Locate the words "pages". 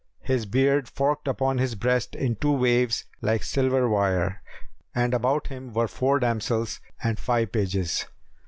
7.51-8.07